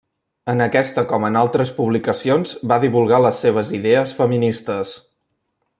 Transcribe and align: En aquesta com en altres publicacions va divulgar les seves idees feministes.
En 0.51 0.61
aquesta 0.65 1.03
com 1.11 1.27
en 1.27 1.37
altres 1.41 1.73
publicacions 1.75 2.55
va 2.73 2.81
divulgar 2.85 3.23
les 3.27 3.45
seves 3.45 3.73
idees 3.81 4.19
feministes. 4.23 4.97